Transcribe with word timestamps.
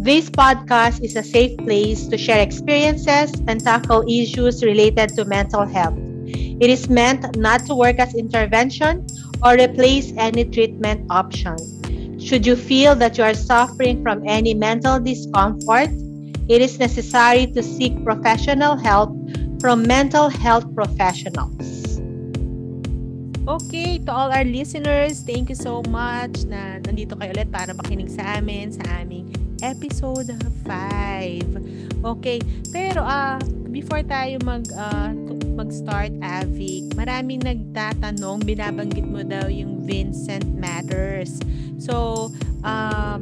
This 0.00 0.32
podcast 0.32 1.04
is 1.04 1.12
a 1.12 1.22
safe 1.22 1.60
place 1.60 2.08
to 2.08 2.16
share 2.16 2.40
experiences 2.40 3.36
and 3.44 3.60
tackle 3.60 4.00
issues 4.08 4.64
related 4.64 5.12
to 5.20 5.28
mental 5.28 5.68
health. 5.68 5.92
It 6.24 6.72
is 6.72 6.88
meant 6.88 7.36
not 7.36 7.68
to 7.68 7.76
work 7.76 8.00
as 8.00 8.16
intervention 8.16 9.04
or 9.44 9.60
replace 9.60 10.16
any 10.16 10.48
treatment 10.48 11.04
option. 11.12 11.60
Should 12.16 12.48
you 12.48 12.56
feel 12.56 12.96
that 12.96 13.20
you 13.20 13.24
are 13.28 13.36
suffering 13.36 14.00
from 14.00 14.24
any 14.24 14.56
mental 14.56 14.96
discomfort, 14.96 15.92
it 16.48 16.64
is 16.64 16.80
necessary 16.80 17.52
to 17.52 17.60
seek 17.60 17.92
professional 18.02 18.80
help 18.80 19.12
from 19.60 19.84
mental 19.84 20.30
health 20.32 20.64
professionals. 20.74 22.00
Okay, 23.44 24.00
to 24.08 24.12
all 24.16 24.32
our 24.32 24.48
listeners, 24.48 25.20
thank 25.28 25.52
you 25.52 25.58
so 25.60 25.84
much 25.92 26.48
na 26.48 26.80
nandito 26.88 27.20
kayo 27.20 27.36
ulit 27.36 27.52
para 27.52 27.76
makinig 27.76 28.08
sa 28.08 28.40
amin 28.40 28.72
sa 28.72 29.04
aming 29.04 29.39
episode 29.62 30.34
5. 30.64 32.00
Okay, 32.00 32.40
pero 32.72 33.04
uh, 33.04 33.36
before 33.68 34.02
tayo 34.02 34.40
mag 34.42 34.64
uh, 34.72 35.12
mag-start, 35.54 36.16
Avic, 36.24 36.96
maraming 36.96 37.44
nagtatanong, 37.44 38.40
binabanggit 38.48 39.04
mo 39.04 39.20
daw 39.20 39.46
yung 39.52 39.84
Vincent 39.84 40.48
Matters. 40.56 41.36
So, 41.76 42.28
um, 42.64 43.20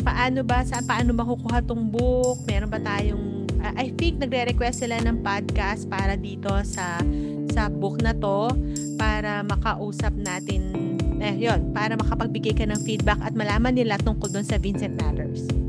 paano 0.00 0.40
ba, 0.48 0.64
saan, 0.64 0.88
paano 0.88 1.12
makukuha 1.12 1.60
tong 1.68 1.92
book? 1.92 2.40
Meron 2.48 2.72
ba 2.72 2.80
tayong, 2.80 3.44
uh, 3.60 3.74
I 3.76 3.92
think 4.00 4.16
nagre-request 4.24 4.88
sila 4.88 4.96
ng 5.04 5.20
podcast 5.20 5.84
para 5.92 6.16
dito 6.16 6.48
sa 6.64 7.00
sa 7.52 7.66
book 7.66 8.00
na 8.04 8.14
to 8.14 8.54
para 9.00 9.42
makausap 9.42 10.14
natin 10.14 10.70
eh 11.18 11.34
yon 11.34 11.74
para 11.74 11.98
makapagbigay 11.98 12.54
ka 12.54 12.62
ng 12.62 12.78
feedback 12.86 13.18
at 13.18 13.34
malaman 13.34 13.74
nila 13.74 13.98
tungkol 13.98 14.30
doon 14.30 14.46
sa 14.46 14.54
Vincent 14.62 14.94
Matters. 14.94 15.67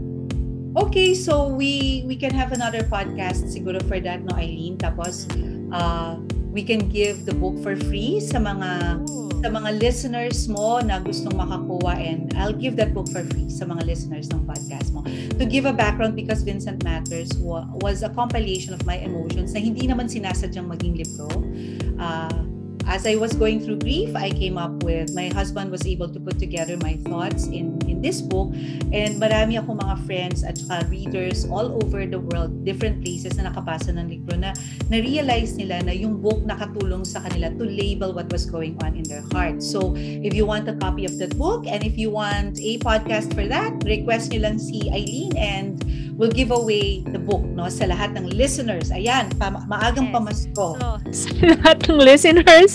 Okay, 0.77 1.17
so 1.17 1.49
we 1.49 2.05
we 2.05 2.13
can 2.13 2.29
have 2.29 2.53
another 2.53 2.85
podcast 2.85 3.49
siguro 3.49 3.81
for 3.89 3.97
that 3.97 4.21
no 4.21 4.37
Eileen 4.37 4.77
tapos 4.77 5.25
uh, 5.73 6.21
we 6.53 6.61
can 6.61 6.85
give 6.93 7.25
the 7.25 7.33
book 7.33 7.57
for 7.65 7.73
free 7.89 8.21
sa 8.21 8.37
mga 8.37 9.01
sa 9.39 9.49
mga 9.49 9.69
listeners 9.81 10.45
mo 10.45 10.77
na 10.83 11.01
gustong 11.01 11.33
makakuha 11.33 11.97
and 11.97 12.29
I'll 12.37 12.53
give 12.53 12.77
that 12.77 12.93
book 12.93 13.09
for 13.09 13.25
free 13.33 13.49
sa 13.49 13.65
mga 13.65 13.87
listeners 13.87 14.29
ng 14.29 14.45
podcast 14.45 14.93
mo. 14.93 15.01
To 15.41 15.43
give 15.47 15.65
a 15.65 15.73
background 15.73 16.13
because 16.13 16.43
Vincent 16.43 16.83
Matters 16.85 17.33
wa- 17.39 17.65
was 17.81 18.03
a 18.05 18.11
compilation 18.13 18.75
of 18.75 18.85
my 18.85 18.99
emotions 18.99 19.57
na 19.57 19.63
hindi 19.63 19.89
naman 19.89 20.05
sinasadyang 20.05 20.69
maging 20.69 21.01
libro. 21.01 21.31
Uh, 21.97 22.45
as 22.89 23.07
I 23.07 23.15
was 23.15 23.31
going 23.31 23.63
through 23.63 23.79
grief, 23.79 24.11
I 24.15 24.29
came 24.29 24.57
up 24.57 24.83
with, 24.83 25.13
my 25.15 25.29
husband 25.29 25.71
was 25.71 25.87
able 25.87 26.09
to 26.09 26.19
put 26.19 26.39
together 26.39 26.75
my 26.77 26.99
thoughts 27.07 27.47
in, 27.47 27.78
this 28.01 28.23
book. 28.23 28.51
And 28.91 29.19
marami 29.21 29.59
ako 29.59 29.77
mga 29.77 29.95
friends 30.07 30.43
at 30.43 30.57
saka 30.57 30.87
readers 30.89 31.45
all 31.47 31.79
over 31.83 32.05
the 32.05 32.19
world, 32.19 32.65
different 32.65 33.03
places 33.03 33.37
na 33.37 33.51
nakabasa 33.51 33.93
ng 33.93 34.07
libro 34.09 34.35
na 34.39 34.55
na-realize 34.89 35.55
nila 35.55 35.83
na 35.83 35.93
yung 35.93 36.19
book 36.19 36.41
nakatulong 36.43 37.03
sa 37.05 37.21
kanila 37.23 37.51
to 37.55 37.65
label 37.65 38.11
what 38.11 38.27
was 38.31 38.45
going 38.47 38.75
on 38.81 38.95
in 38.95 39.05
their 39.05 39.23
heart. 39.31 39.61
So, 39.61 39.93
if 39.97 40.33
you 40.33 40.45
want 40.45 40.67
a 40.67 40.75
copy 40.77 41.05
of 41.05 41.17
that 41.19 41.35
book 41.37 41.67
and 41.67 41.83
if 41.85 41.97
you 41.97 42.09
want 42.09 42.57
a 42.59 42.77
podcast 42.81 43.35
for 43.35 43.45
that, 43.47 43.75
request 43.85 44.31
nyo 44.31 44.49
lang 44.49 44.57
si 44.57 44.89
Eileen 44.89 45.35
and 45.37 45.81
we'll 46.19 46.29
give 46.29 46.51
away 46.51 46.99
the 47.15 47.17
book 47.17 47.39
no 47.55 47.71
sa 47.71 47.87
lahat 47.87 48.11
ng 48.13 48.35
listeners. 48.35 48.91
Ayan, 48.91 49.31
pa- 49.39 49.63
maagang 49.71 50.11
yes. 50.11 50.13
pamasko. 50.13 50.67
So, 50.75 50.87
sa 51.23 51.31
lahat 51.55 51.77
ng 51.87 51.97
listeners, 52.03 52.71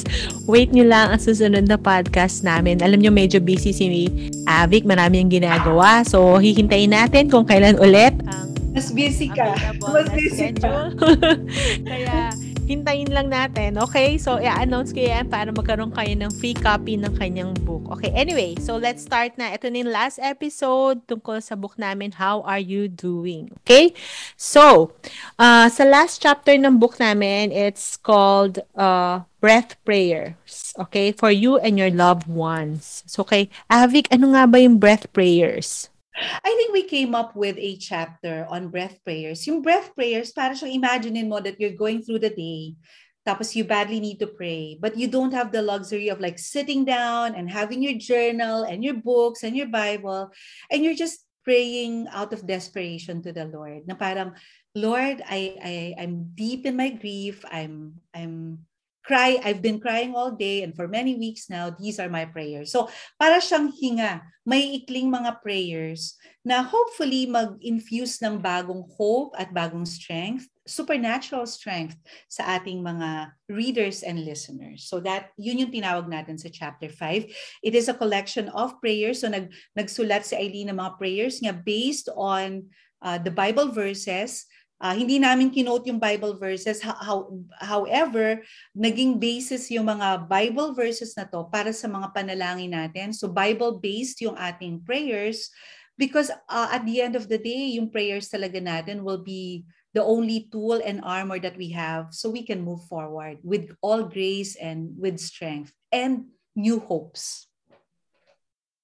wait 0.49 0.73
nyo 0.73 0.89
lang 0.89 1.13
ang 1.13 1.21
susunod 1.21 1.69
na 1.69 1.77
podcast 1.77 2.41
namin. 2.41 2.81
Alam 2.81 3.05
nyo, 3.05 3.13
medyo 3.13 3.39
busy 3.45 3.77
si 3.77 4.09
Avic. 4.49 4.89
Marami 4.89 5.21
ang 5.21 5.29
ginagawa. 5.29 6.03
So, 6.09 6.41
hihintayin 6.41 6.97
natin 6.97 7.29
kung 7.29 7.45
kailan 7.45 7.77
ulit 7.77 8.17
ang 8.25 8.55
mas 8.75 8.91
busy 8.91 9.31
ka. 9.31 9.55
Mas 9.87 10.11
busy 10.11 10.51
ka. 10.51 10.91
Kaya, 11.87 12.34
hintayin 12.65 13.13
lang 13.13 13.29
natin. 13.29 13.77
Okay? 13.77 14.17
So, 14.17 14.41
i-announce 14.41 14.97
ko 14.97 15.05
yan 15.05 15.29
para 15.29 15.53
magkaroon 15.53 15.93
kayo 15.93 16.13
ng 16.17 16.33
free 16.33 16.57
copy 16.57 16.97
ng 16.97 17.13
kanyang 17.17 17.53
book. 17.63 17.87
Okay, 17.95 18.11
anyway. 18.17 18.57
So, 18.59 18.81
let's 18.81 19.05
start 19.05 19.37
na. 19.37 19.53
Ito 19.53 19.69
na 19.69 19.85
yung 19.85 19.93
last 19.93 20.19
episode 20.19 21.05
tungkol 21.05 21.45
sa 21.45 21.55
book 21.55 21.77
namin, 21.77 22.17
How 22.17 22.41
Are 22.43 22.61
You 22.61 22.89
Doing? 22.89 23.53
Okay? 23.63 23.93
So, 24.35 24.97
uh, 25.39 25.69
sa 25.69 25.85
last 25.85 26.25
chapter 26.25 26.57
ng 26.57 26.81
book 26.81 26.97
namin, 26.99 27.53
it's 27.53 28.01
called 28.01 28.65
uh, 28.75 29.29
Breath 29.39 29.77
Prayers. 29.85 30.73
Okay? 30.81 31.13
For 31.13 31.31
you 31.31 31.61
and 31.61 31.77
your 31.77 31.93
loved 31.93 32.27
ones. 32.27 33.05
So, 33.07 33.23
okay. 33.29 33.53
Avik, 33.69 34.09
ano 34.11 34.33
nga 34.35 34.49
ba 34.49 34.59
yung 34.59 34.81
breath 34.81 35.07
prayers? 35.13 35.94
I 36.15 36.51
think 36.55 36.73
we 36.73 36.87
came 36.87 37.15
up 37.15 37.35
with 37.35 37.59
a 37.59 37.77
chapter 37.77 38.47
on 38.49 38.71
breath 38.71 39.03
prayers. 39.03 39.47
Yung 39.47 39.63
breath 39.63 39.95
prayers, 39.95 40.31
para 40.31 40.55
siyang 40.55 40.79
imaginein 40.79 41.27
mo 41.27 41.43
that 41.43 41.59
you're 41.59 41.75
going 41.75 42.03
through 42.03 42.23
the 42.23 42.31
day, 42.31 42.79
tapos 43.27 43.57
you 43.57 43.65
badly 43.65 43.99
need 43.99 44.23
to 44.23 44.31
pray, 44.31 44.79
but 44.79 44.95
you 44.95 45.09
don't 45.09 45.35
have 45.35 45.51
the 45.51 45.63
luxury 45.63 46.09
of 46.13 46.21
like 46.21 46.39
sitting 46.39 46.85
down 46.85 47.35
and 47.35 47.51
having 47.51 47.83
your 47.83 47.99
journal 47.99 48.63
and 48.63 48.85
your 48.85 48.95
books 48.95 49.43
and 49.43 49.57
your 49.57 49.67
Bible, 49.67 50.31
and 50.71 50.85
you're 50.85 50.99
just 50.99 51.27
praying 51.43 52.07
out 52.13 52.33
of 52.33 52.47
desperation 52.47 53.21
to 53.21 53.33
the 53.33 53.45
Lord. 53.45 53.85
Na 53.85 53.95
parang, 53.95 54.33
Lord, 54.75 55.21
I, 55.27 55.57
I, 55.61 55.77
I'm 55.99 56.33
deep 56.35 56.65
in 56.65 56.77
my 56.77 56.91
grief. 56.91 57.45
I'm, 57.51 58.01
I'm 58.15 58.65
cry, 59.05 59.37
I've 59.45 59.61
been 59.61 59.79
crying 59.79 60.17
all 60.17 60.33
day 60.33 60.65
and 60.65 60.75
for 60.75 60.89
many 60.89 61.15
weeks 61.15 61.53
now, 61.53 61.71
these 61.71 62.01
are 62.01 62.09
my 62.09 62.25
prayers. 62.25 62.73
So 62.73 62.89
para 63.21 63.39
siyang 63.39 63.71
hinga, 63.77 64.25
may 64.49 64.81
ikling 64.81 65.13
mga 65.13 65.45
prayers 65.45 66.17
na 66.45 66.65
hopefully 66.65 67.29
mag-infuse 67.29 68.21
ng 68.25 68.41
bagong 68.41 68.85
hope 68.97 69.37
at 69.37 69.53
bagong 69.53 69.85
strength, 69.85 70.49
supernatural 70.65 71.45
strength 71.45 71.97
sa 72.29 72.57
ating 72.57 72.81
mga 72.81 73.33
readers 73.53 74.01
and 74.01 74.25
listeners. 74.25 74.89
So 74.89 75.01
that 75.05 75.33
yun 75.37 75.61
yung 75.61 75.73
tinawag 75.73 76.09
natin 76.09 76.41
sa 76.41 76.49
chapter 76.49 76.89
5. 76.89 77.29
It 77.61 77.77
is 77.77 77.93
a 77.93 77.97
collection 77.97 78.49
of 78.57 78.81
prayers. 78.81 79.21
So 79.21 79.29
nag 79.29 79.53
nagsulat 79.77 80.25
si 80.25 80.37
Eileen 80.37 80.73
ng 80.73 80.81
mga 80.81 80.97
prayers 80.97 81.45
niya 81.45 81.53
based 81.53 82.09
on 82.17 82.69
uh, 83.05 83.21
the 83.21 83.33
Bible 83.33 83.69
verses 83.69 84.49
Uh, 84.85 84.93
hindi 84.93 85.17
namin 85.17 85.49
kinote 85.49 85.89
yung 85.89 85.97
Bible 85.97 86.37
verses. 86.37 86.85
How, 86.85 87.33
however, 87.57 88.45
naging 88.77 89.17
basis 89.17 89.73
yung 89.73 89.89
mga 89.89 90.29
Bible 90.29 90.77
verses 90.77 91.17
na 91.17 91.25
to 91.25 91.49
para 91.49 91.73
sa 91.73 91.89
mga 91.89 92.13
panalangin 92.13 92.77
natin. 92.77 93.17
So 93.17 93.33
Bible-based 93.33 94.21
yung 94.21 94.37
ating 94.37 94.85
prayers 94.85 95.49
because 95.97 96.29
uh, 96.53 96.69
at 96.69 96.85
the 96.85 97.01
end 97.01 97.17
of 97.17 97.33
the 97.33 97.41
day, 97.41 97.81
yung 97.81 97.89
prayers 97.89 98.29
talaga 98.29 98.61
natin 98.61 99.01
will 99.01 99.25
be 99.25 99.65
the 99.97 100.05
only 100.05 100.53
tool 100.53 100.77
and 100.85 101.01
armor 101.01 101.41
that 101.41 101.57
we 101.57 101.73
have 101.73 102.13
so 102.13 102.29
we 102.29 102.45
can 102.45 102.61
move 102.61 102.85
forward 102.85 103.41
with 103.41 103.73
all 103.81 104.05
grace 104.05 104.53
and 104.61 104.93
with 105.01 105.17
strength 105.17 105.73
and 105.89 106.29
new 106.53 106.77
hopes. 106.77 107.49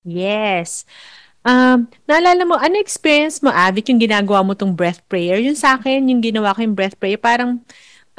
Yes. 0.00 0.88
Um, 1.40 1.88
naalala 2.04 2.44
mo, 2.44 2.60
ano 2.60 2.76
experience 2.76 3.40
mo, 3.40 3.48
Avik, 3.48 3.88
yung 3.88 4.00
ginagawa 4.00 4.44
mo 4.44 4.52
tong 4.52 4.76
breath 4.76 5.00
prayer? 5.08 5.40
Yung 5.40 5.56
sa 5.56 5.80
akin, 5.80 6.04
yung 6.12 6.20
ginawa 6.20 6.52
ko 6.52 6.60
yung 6.60 6.76
breath 6.76 7.00
prayer, 7.00 7.16
parang 7.16 7.64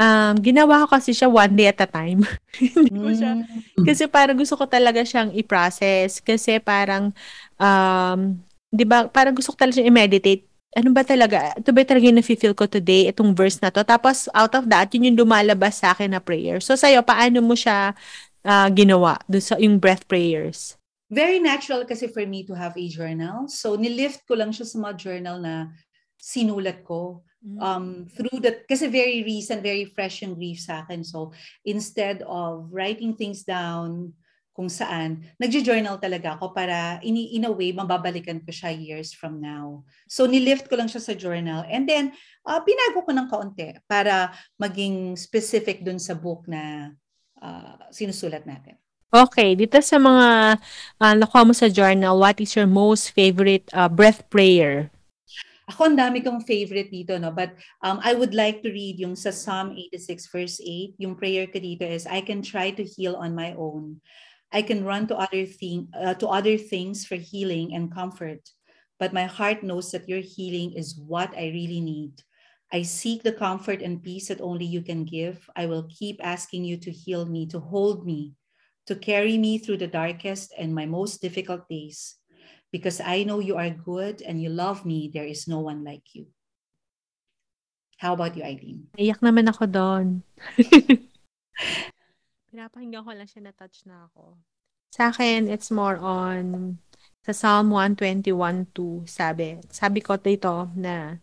um, 0.02 0.34
ginawa 0.42 0.86
ko 0.86 0.98
kasi 0.98 1.14
siya 1.14 1.30
one 1.30 1.54
day 1.54 1.70
at 1.70 1.78
a 1.78 1.88
time. 1.88 2.26
Hindi 2.58 2.98
ko 2.98 3.12
siya, 3.14 3.34
mm. 3.38 3.86
kasi 3.86 4.10
parang 4.10 4.38
gusto 4.38 4.58
ko 4.58 4.66
talaga 4.66 5.06
siyang 5.06 5.30
i-process. 5.38 6.18
Kasi 6.18 6.58
parang, 6.58 7.14
um, 7.62 8.42
di 8.74 8.86
ba, 8.90 9.06
parang 9.06 9.38
gusto 9.38 9.54
ko 9.54 9.58
talaga 9.62 9.78
siyang 9.78 9.94
i-meditate. 9.94 10.50
Ano 10.72 10.90
ba 10.96 11.04
talaga? 11.04 11.52
Ito 11.60 11.76
ba 11.76 11.84
talaga 11.84 12.08
yung 12.08 12.18
nafe-feel 12.24 12.56
ko 12.56 12.66
today, 12.66 13.12
itong 13.12 13.36
verse 13.36 13.60
na 13.62 13.70
to? 13.70 13.84
Tapos, 13.86 14.32
out 14.34 14.56
of 14.56 14.66
that, 14.72 14.90
yun 14.96 15.14
yung 15.14 15.28
lumalabas 15.28 15.84
sa 15.84 15.94
akin 15.94 16.16
na 16.16 16.24
prayer. 16.24 16.64
So, 16.64 16.74
sa'yo, 16.80 17.04
paano 17.04 17.44
mo 17.44 17.54
siya 17.54 17.94
uh, 18.48 18.68
ginawa? 18.72 19.20
Doon 19.28 19.44
sa 19.44 19.60
yung 19.60 19.78
breath 19.78 20.08
prayers? 20.08 20.81
Very 21.12 21.44
natural 21.44 21.84
kasi 21.84 22.08
for 22.08 22.24
me 22.24 22.48
to 22.48 22.56
have 22.56 22.72
a 22.80 22.88
journal. 22.88 23.52
So, 23.52 23.76
nilift 23.76 24.24
ko 24.24 24.40
lang 24.40 24.56
siya 24.56 24.64
sa 24.64 24.80
mga 24.80 24.96
journal 24.96 25.44
na 25.44 25.76
sinulat 26.16 26.88
ko. 26.88 27.28
Mm. 27.44 27.58
Um, 27.60 27.88
through 28.08 28.40
that, 28.48 28.64
kasi 28.64 28.88
very 28.88 29.20
recent, 29.28 29.60
very 29.60 29.84
fresh 29.92 30.24
yung 30.24 30.40
grief 30.40 30.64
sa 30.64 30.88
akin. 30.88 31.04
So, 31.04 31.36
instead 31.68 32.24
of 32.24 32.72
writing 32.72 33.20
things 33.20 33.44
down 33.44 34.16
kung 34.56 34.72
saan, 34.72 35.28
nagjo-journal 35.36 36.00
talaga 36.00 36.40
ako 36.40 36.56
para 36.56 37.04
in, 37.04 37.20
in 37.20 37.44
a 37.44 37.52
way, 37.52 37.76
mababalikan 37.76 38.40
ko 38.40 38.52
siya 38.56 38.72
years 38.72 39.12
from 39.12 39.44
now. 39.44 39.84
So, 40.08 40.32
nilift 40.32 40.72
ko 40.72 40.80
lang 40.80 40.88
siya 40.88 41.04
sa 41.04 41.12
journal. 41.12 41.68
And 41.68 41.84
then, 41.84 42.16
uh, 42.48 42.64
binago 42.64 43.04
ko 43.04 43.12
ng 43.12 43.28
kaunti 43.28 43.76
para 43.84 44.32
maging 44.56 45.20
specific 45.20 45.84
dun 45.84 46.00
sa 46.00 46.16
book 46.16 46.48
na 46.48 46.96
uh, 47.44 47.92
sinusulat 47.92 48.48
natin. 48.48 48.80
Okay, 49.12 49.60
dito 49.60 49.76
sa 49.84 50.00
mga 50.00 50.56
uh, 51.00 51.14
nakuha 51.20 51.44
mo 51.44 51.52
sa 51.52 51.68
journal, 51.68 52.16
what 52.16 52.40
is 52.40 52.56
your 52.56 52.68
most 52.68 53.12
favorite 53.12 53.68
uh, 53.76 53.92
breath 53.92 54.24
prayer? 54.32 54.88
Ako 55.68 55.92
ang 55.92 56.00
dami 56.00 56.24
kong 56.24 56.44
favorite 56.44 56.92
dito, 56.92 57.20
no? 57.20 57.32
But 57.32 57.56
um, 57.84 58.00
I 58.04 58.16
would 58.16 58.32
like 58.36 58.64
to 58.64 58.72
read 58.72 59.00
yung 59.00 59.16
sa 59.16 59.32
Psalm 59.32 59.76
86 59.76 60.32
verse 60.32 60.58
8. 60.64 61.00
Yung 61.00 61.16
prayer 61.16 61.48
ko 61.48 61.60
dito 61.60 61.84
is, 61.84 62.08
I 62.08 62.24
can 62.24 62.40
try 62.40 62.72
to 62.76 62.84
heal 62.84 63.16
on 63.20 63.36
my 63.36 63.56
own. 63.56 64.00
I 64.52 64.64
can 64.64 64.84
run 64.84 65.08
to 65.08 65.16
other 65.16 65.48
thing, 65.48 65.88
uh, 65.96 66.16
to 66.20 66.28
other 66.28 66.60
things 66.60 67.08
for 67.08 67.16
healing 67.16 67.72
and 67.72 67.88
comfort. 67.88 68.44
but 69.02 69.18
my 69.18 69.26
heart 69.26 69.66
knows 69.66 69.90
that 69.90 70.08
your 70.08 70.22
healing 70.22 70.78
is 70.78 70.94
what 70.94 71.34
I 71.34 71.50
really 71.50 71.82
need. 71.82 72.22
I 72.72 72.84
seek 72.84 73.24
the 73.26 73.34
comfort 73.34 73.82
and 73.82 73.98
peace 73.98 74.28
that 74.30 74.40
only 74.40 74.64
you 74.64 74.86
can 74.86 75.10
give. 75.10 75.50
I 75.58 75.66
will 75.66 75.90
keep 75.90 76.22
asking 76.22 76.66
you 76.66 76.78
to 76.86 76.92
heal 76.92 77.26
me, 77.26 77.48
to 77.48 77.60
hold 77.60 78.06
me, 78.06 78.38
to 78.88 78.96
carry 78.96 79.38
me 79.38 79.58
through 79.58 79.78
the 79.78 79.92
darkest 79.92 80.54
and 80.58 80.74
my 80.74 80.86
most 80.86 81.22
difficult 81.22 81.68
days. 81.70 82.18
Because 82.72 83.04
I 83.04 83.24
know 83.28 83.40
you 83.40 83.60
are 83.60 83.70
good 83.70 84.24
and 84.24 84.42
you 84.42 84.50
love 84.50 84.86
me, 84.86 85.12
there 85.12 85.28
is 85.28 85.48
no 85.48 85.60
one 85.60 85.84
like 85.84 86.16
you. 86.16 86.32
How 88.00 88.18
about 88.18 88.34
you, 88.34 88.42
Eileen? 88.42 88.90
Iyak 88.98 89.22
naman 89.22 89.46
ako 89.46 89.70
doon. 89.70 90.26
Pinapahinggan 92.50 93.06
ko 93.06 93.12
lang 93.14 93.30
siya 93.30 93.46
na 93.46 93.54
touch 93.54 93.86
na 93.86 94.10
ako. 94.10 94.40
Sa 94.92 95.14
akin, 95.14 95.46
it's 95.46 95.70
more 95.70 96.02
on 96.02 96.76
sa 97.22 97.32
Psalm 97.38 97.70
121.2, 97.70 99.06
sabi. 99.06 99.62
Sabi 99.70 100.00
ko 100.02 100.18
dito 100.18 100.68
na 100.74 101.22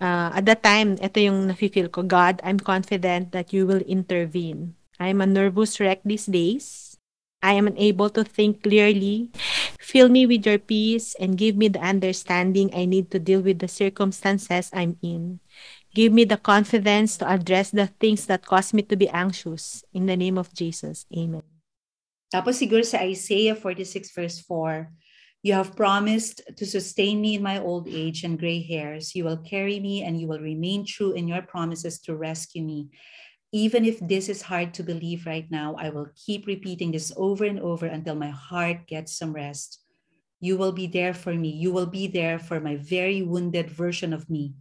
uh, 0.00 0.28
at 0.36 0.44
that 0.44 0.60
time, 0.60 1.00
ito 1.00 1.16
yung 1.16 1.48
nafe-feel 1.48 1.88
ko, 1.88 2.04
God, 2.04 2.44
I'm 2.44 2.60
confident 2.60 3.32
that 3.32 3.56
you 3.56 3.64
will 3.64 3.82
intervene. 3.88 4.76
I'm 4.98 5.20
a 5.20 5.26
nervous 5.26 5.78
wreck 5.80 6.00
these 6.04 6.26
days. 6.26 6.96
I 7.42 7.54
am 7.54 7.68
unable 7.68 8.10
to 8.10 8.24
think 8.24 8.62
clearly. 8.62 9.30
Fill 9.78 10.08
me 10.08 10.26
with 10.26 10.46
your 10.46 10.58
peace 10.58 11.14
and 11.20 11.38
give 11.38 11.56
me 11.56 11.68
the 11.68 11.80
understanding 11.80 12.70
I 12.74 12.86
need 12.86 13.10
to 13.12 13.18
deal 13.18 13.40
with 13.40 13.60
the 13.60 13.68
circumstances 13.68 14.70
I'm 14.72 14.96
in. 15.02 15.40
Give 15.94 16.12
me 16.12 16.24
the 16.24 16.36
confidence 16.36 17.16
to 17.18 17.30
address 17.30 17.70
the 17.70 17.86
things 17.86 18.26
that 18.26 18.44
cause 18.44 18.74
me 18.74 18.82
to 18.82 18.96
be 18.96 19.08
anxious. 19.08 19.84
In 19.94 20.06
the 20.06 20.16
name 20.16 20.38
of 20.38 20.52
Jesus. 20.52 21.06
Amen. 21.14 21.44
Tapos 22.32 22.58
siguro 22.58 22.82
sa 22.82 23.06
Isaiah 23.06 23.54
46 23.54 24.10
verse 24.12 24.42
4, 24.42 24.90
You 25.46 25.54
have 25.54 25.78
promised 25.78 26.42
to 26.58 26.66
sustain 26.66 27.22
me 27.22 27.38
in 27.38 27.42
my 27.42 27.62
old 27.62 27.86
age 27.86 28.26
and 28.26 28.34
gray 28.34 28.58
hairs. 28.60 29.14
You 29.14 29.24
will 29.24 29.38
carry 29.38 29.78
me 29.78 30.02
and 30.02 30.18
you 30.18 30.26
will 30.26 30.42
remain 30.42 30.84
true 30.84 31.14
in 31.14 31.28
your 31.30 31.42
promises 31.46 32.02
to 32.10 32.18
rescue 32.18 32.66
me. 32.66 32.90
Even 33.52 33.84
if 33.84 34.00
this 34.00 34.28
is 34.28 34.42
hard 34.42 34.74
to 34.74 34.82
believe 34.82 35.26
right 35.26 35.46
now, 35.50 35.76
I 35.78 35.90
will 35.90 36.08
keep 36.14 36.46
repeating 36.46 36.90
this 36.90 37.12
over 37.16 37.44
and 37.44 37.60
over 37.60 37.86
until 37.86 38.14
my 38.14 38.30
heart 38.30 38.86
gets 38.86 39.16
some 39.16 39.32
rest. 39.32 39.80
You 40.40 40.56
will 40.56 40.72
be 40.72 40.86
there 40.86 41.14
for 41.14 41.32
me. 41.32 41.48
You 41.48 41.72
will 41.72 41.86
be 41.86 42.06
there 42.06 42.38
for 42.38 42.60
my 42.60 42.76
very 42.76 43.22
wounded 43.22 43.70
version 43.70 44.12
of 44.12 44.28
me. 44.28 44.54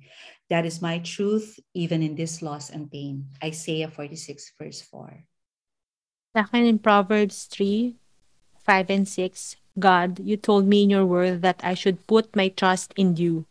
That 0.50 0.66
is 0.66 0.82
my 0.82 1.00
truth, 1.00 1.60
even 1.74 2.02
in 2.04 2.16
this 2.16 2.42
loss 2.42 2.70
and 2.70 2.90
pain. 2.90 3.28
Isaiah 3.44 3.90
46, 3.90 4.54
verse 4.62 4.82
4. 4.82 5.26
Second 6.36 6.66
in 6.66 6.80
Proverbs 6.80 7.46
3, 7.46 7.96
5 8.64 8.90
and 8.90 9.08
6, 9.08 9.56
God, 9.80 10.20
you 10.20 10.38
told 10.38 10.68
me 10.68 10.84
in 10.84 10.90
your 10.90 11.06
word 11.06 11.42
that 11.42 11.60
I 11.64 11.74
should 11.74 12.08
put 12.08 12.36
my 12.36 12.50
trust 12.50 12.94
in 12.96 13.16
you 13.18 13.46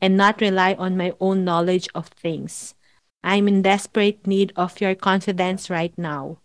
and 0.00 0.16
not 0.16 0.40
rely 0.40 0.74
on 0.74 0.96
my 0.96 1.12
own 1.20 1.44
knowledge 1.44 1.88
of 1.94 2.08
things. 2.08 2.74
I'm 3.22 3.48
in 3.48 3.62
desperate 3.62 4.26
need 4.26 4.52
of 4.56 4.80
your 4.80 4.94
confidence 4.94 5.68
right 5.68 5.96
now. 5.96 6.38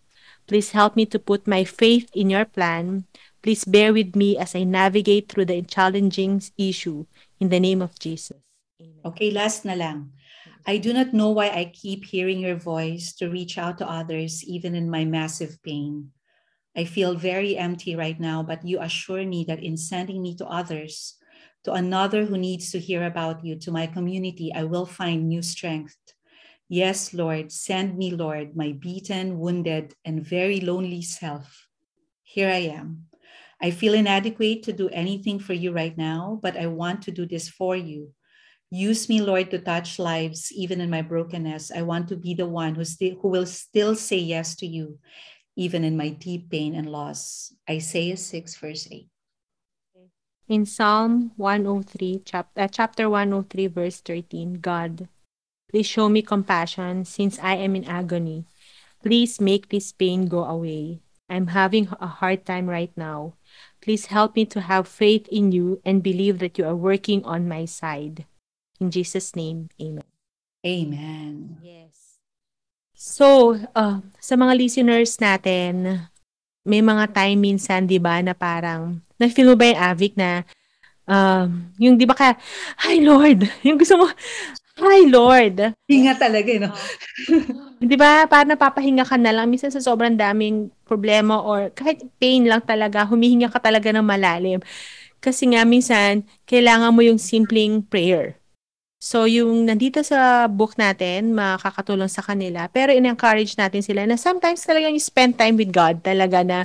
Please 0.46 0.70
help 0.70 0.94
me 0.94 1.06
to 1.06 1.18
put 1.18 1.46
my 1.46 1.64
faith 1.64 2.10
in 2.14 2.30
your 2.30 2.44
plan. 2.44 3.04
Please 3.42 3.64
bear 3.64 3.92
with 3.92 4.14
me 4.14 4.36
as 4.38 4.54
I 4.54 4.64
navigate 4.64 5.28
through 5.28 5.46
the 5.46 5.62
challenging 5.62 6.42
issue 6.58 7.06
in 7.40 7.48
the 7.48 7.60
name 7.60 7.82
of 7.82 7.98
Jesus. 7.98 8.38
Amen. 8.80 9.00
Okay, 9.04 9.30
last 9.30 9.64
na 9.64 9.74
lang. 9.74 10.12
I 10.66 10.78
do 10.78 10.92
not 10.92 11.14
know 11.14 11.30
why 11.30 11.48
I 11.50 11.70
keep 11.72 12.04
hearing 12.04 12.40
your 12.40 12.56
voice 12.58 13.14
to 13.22 13.30
reach 13.30 13.56
out 13.56 13.78
to 13.78 13.88
others, 13.88 14.44
even 14.44 14.74
in 14.74 14.90
my 14.90 15.04
massive 15.04 15.62
pain. 15.62 16.10
I 16.76 16.84
feel 16.84 17.14
very 17.14 17.56
empty 17.56 17.96
right 17.96 18.18
now, 18.18 18.42
but 18.42 18.66
you 18.66 18.80
assure 18.82 19.24
me 19.24 19.44
that 19.48 19.62
in 19.62 19.76
sending 19.78 20.20
me 20.20 20.34
to 20.36 20.46
others, 20.46 21.14
to 21.64 21.72
another 21.72 22.26
who 22.26 22.36
needs 22.36 22.70
to 22.72 22.78
hear 22.78 23.06
about 23.06 23.44
you, 23.44 23.56
to 23.64 23.72
my 23.72 23.86
community, 23.86 24.52
I 24.52 24.64
will 24.64 24.86
find 24.86 25.26
new 25.26 25.40
strength. 25.40 25.96
Yes, 26.68 27.14
Lord, 27.14 27.52
send 27.52 27.96
me, 27.96 28.10
Lord, 28.10 28.56
my 28.56 28.72
beaten, 28.72 29.38
wounded, 29.38 29.94
and 30.04 30.24
very 30.24 30.60
lonely 30.60 31.02
self. 31.02 31.68
Here 32.22 32.48
I 32.48 32.74
am. 32.74 33.06
I 33.62 33.70
feel 33.70 33.94
inadequate 33.94 34.64
to 34.64 34.72
do 34.72 34.88
anything 34.90 35.38
for 35.38 35.54
you 35.54 35.72
right 35.72 35.96
now, 35.96 36.40
but 36.42 36.56
I 36.56 36.66
want 36.66 37.02
to 37.02 37.10
do 37.12 37.24
this 37.26 37.48
for 37.48 37.76
you. 37.76 38.12
Use 38.70 39.08
me, 39.08 39.22
Lord, 39.22 39.50
to 39.52 39.60
touch 39.60 39.98
lives 39.98 40.50
even 40.52 40.80
in 40.80 40.90
my 40.90 41.02
brokenness. 41.02 41.70
I 41.70 41.82
want 41.82 42.08
to 42.08 42.16
be 42.16 42.34
the 42.34 42.48
one 42.48 42.74
who, 42.74 42.84
st- 42.84 43.18
who 43.22 43.28
will 43.28 43.46
still 43.46 43.94
say 43.94 44.18
yes 44.18 44.56
to 44.56 44.66
you 44.66 44.98
even 45.56 45.84
in 45.84 45.96
my 45.96 46.10
deep 46.10 46.50
pain 46.50 46.74
and 46.74 46.90
loss. 46.92 47.52
Isaiah 47.68 48.16
6, 48.16 48.56
verse 48.56 48.86
8. 48.90 49.08
In 50.48 50.66
Psalm 50.66 51.32
103, 51.36 52.22
chap- 52.24 52.50
uh, 52.56 52.68
chapter 52.68 53.10
103, 53.10 53.66
verse 53.66 54.00
13, 54.00 54.60
God, 54.60 55.08
please 55.68 55.86
show 55.86 56.08
me 56.08 56.22
compassion 56.22 57.04
since 57.04 57.38
I 57.38 57.56
am 57.56 57.76
in 57.76 57.84
agony. 57.84 58.44
Please 59.02 59.40
make 59.40 59.68
this 59.68 59.92
pain 59.92 60.26
go 60.26 60.44
away. 60.44 61.00
I'm 61.28 61.48
having 61.48 61.88
a 62.00 62.06
hard 62.06 62.46
time 62.46 62.70
right 62.70 62.90
now. 62.96 63.34
Please 63.82 64.06
help 64.06 64.36
me 64.36 64.46
to 64.46 64.62
have 64.62 64.86
faith 64.86 65.26
in 65.28 65.50
you 65.50 65.82
and 65.84 66.02
believe 66.02 66.38
that 66.38 66.58
you 66.58 66.64
are 66.66 66.74
working 66.74 67.24
on 67.24 67.48
my 67.48 67.66
side. 67.66 68.26
In 68.78 68.90
Jesus' 68.90 69.34
name, 69.34 69.70
amen. 69.80 70.06
Amen. 70.66 71.58
Yes. 71.62 72.18
So, 72.94 73.54
uh, 73.74 74.02
sa 74.18 74.34
mga 74.34 74.58
listeners 74.58 75.18
natin, 75.22 76.06
may 76.66 76.82
mga 76.82 77.14
time 77.14 77.38
minsan, 77.38 77.86
di 77.86 78.02
ba, 78.02 78.18
na 78.22 78.34
parang, 78.34 78.98
na-feel 79.18 79.52
mo 79.52 79.56
ba 79.58 79.70
yung 79.70 79.82
Avic 79.82 80.12
na, 80.18 80.42
um, 81.06 81.70
yung 81.78 81.94
di 81.94 82.06
ba 82.06 82.18
ka, 82.18 82.34
Hi 82.82 82.98
Lord! 82.98 83.46
Yung 83.66 83.78
gusto 83.78 83.94
mo, 83.94 84.10
Hi 84.86 85.02
Lord! 85.10 85.74
Hinga 85.90 86.14
talaga, 86.14 86.46
no? 86.62 86.70
di 87.90 87.98
ba, 87.98 88.22
parang 88.30 88.54
napapahinga 88.54 89.02
ka 89.02 89.18
na 89.18 89.34
lang. 89.34 89.50
Minsan 89.50 89.74
sa 89.74 89.82
sobrang 89.82 90.14
daming 90.14 90.70
problema 90.86 91.42
or 91.42 91.74
kahit 91.74 92.06
pain 92.22 92.46
lang 92.46 92.62
talaga, 92.62 93.02
humihinga 93.02 93.50
ka 93.50 93.58
talaga 93.58 93.90
ng 93.90 94.06
malalim. 94.06 94.62
Kasi 95.18 95.50
nga 95.50 95.66
minsan, 95.66 96.22
kailangan 96.46 96.94
mo 96.94 97.02
yung 97.02 97.18
simpleng 97.18 97.82
prayer. 97.82 98.38
So, 99.02 99.26
yung 99.26 99.66
nandito 99.66 100.06
sa 100.06 100.46
book 100.46 100.78
natin, 100.78 101.34
makakatulong 101.34 102.06
sa 102.06 102.22
kanila. 102.22 102.70
Pero 102.70 102.94
in-encourage 102.94 103.58
natin 103.58 103.82
sila 103.82 104.06
na 104.06 104.14
sometimes 104.14 104.62
talaga 104.62 104.86
you 104.86 105.02
spend 105.02 105.34
time 105.34 105.58
with 105.58 105.74
God 105.74 105.98
talaga 106.06 106.46
na 106.46 106.58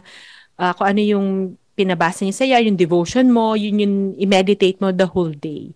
uh, 0.62 0.78
kung 0.78 0.94
ano 0.94 1.02
yung 1.02 1.28
pinabasa 1.74 2.22
niya 2.22 2.38
sa'yo, 2.38 2.70
yung 2.70 2.78
devotion 2.78 3.34
mo, 3.34 3.58
yun 3.58 3.82
yung 3.82 3.96
i-meditate 4.22 4.78
mo 4.78 4.94
the 4.94 5.10
whole 5.10 5.34
day. 5.34 5.74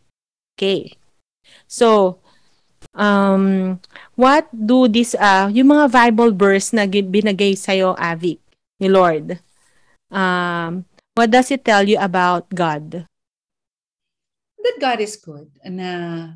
Okay. 0.54 0.94
So, 1.66 2.20
um, 2.94 3.80
what 4.14 4.46
do 4.52 4.88
this, 4.88 5.16
uh, 5.16 5.50
yung 5.50 5.74
mga 5.74 5.90
Bible 5.90 6.32
verse 6.36 6.76
na 6.76 6.86
binagay 6.86 7.58
sa'yo, 7.58 7.96
Avik, 7.98 8.38
ni 8.80 8.88
Lord, 8.92 9.40
um, 10.12 10.86
what 11.16 11.32
does 11.32 11.50
it 11.50 11.64
tell 11.64 11.88
you 11.88 11.98
about 11.98 12.46
God? 12.54 13.08
That 14.60 14.78
God 14.82 15.00
is 15.00 15.16
good. 15.18 15.50
Na 15.66 16.34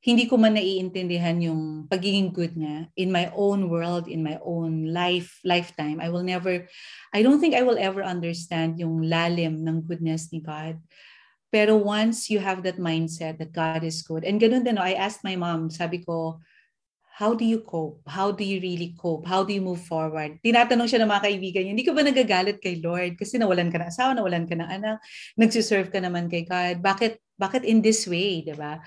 hindi 0.00 0.24
ko 0.24 0.40
man 0.40 0.56
naiintindihan 0.56 1.36
yung 1.44 1.84
pagiging 1.84 2.32
good 2.32 2.56
niya 2.56 2.88
in 2.96 3.12
my 3.12 3.28
own 3.36 3.68
world, 3.68 4.08
in 4.08 4.24
my 4.24 4.40
own 4.40 4.88
life, 4.88 5.36
lifetime. 5.44 6.00
I 6.00 6.08
will 6.08 6.24
never, 6.24 6.64
I 7.12 7.20
don't 7.20 7.36
think 7.36 7.52
I 7.52 7.60
will 7.60 7.76
ever 7.76 8.00
understand 8.00 8.80
yung 8.80 9.04
lalim 9.04 9.60
ng 9.60 9.84
goodness 9.84 10.32
ni 10.32 10.40
God. 10.40 10.80
Pero 11.50 11.74
once 11.74 12.30
you 12.30 12.38
have 12.38 12.62
that 12.62 12.78
mindset 12.78 13.42
that 13.42 13.50
God 13.50 13.82
is 13.82 14.06
good, 14.06 14.22
and 14.22 14.38
ganun 14.38 14.62
din, 14.62 14.78
no, 14.78 14.86
I 14.86 14.94
asked 14.94 15.26
my 15.26 15.34
mom, 15.34 15.70
sabi 15.70 16.02
ko, 16.06 16.38
how 17.20 17.36
do 17.36 17.44
you 17.44 17.60
cope? 17.60 18.00
How 18.08 18.32
do 18.32 18.46
you 18.46 18.62
really 18.64 18.96
cope? 18.96 19.28
How 19.28 19.44
do 19.44 19.52
you 19.52 19.60
move 19.60 19.84
forward? 19.84 20.40
Tinatanong 20.40 20.88
siya 20.88 21.04
ng 21.04 21.10
mga 21.10 21.24
kaibigan 21.28 21.60
niya, 21.66 21.72
hindi 21.76 21.84
ka 21.84 21.92
ba 21.92 22.00
nagagalit 22.00 22.58
kay 22.64 22.80
Lord? 22.80 23.20
Kasi 23.20 23.36
nawalan 23.36 23.68
ka 23.68 23.76
na 23.76 23.92
asawa, 23.92 24.16
nawalan 24.16 24.48
ka 24.48 24.56
na 24.56 24.70
anak, 24.72 24.96
nagsiserve 25.36 25.92
ka 25.92 26.00
naman 26.00 26.32
kay 26.32 26.48
God. 26.48 26.80
Bakit, 26.80 27.20
bakit 27.36 27.68
in 27.68 27.84
this 27.84 28.08
way, 28.08 28.40
di 28.40 28.56
ba? 28.56 28.80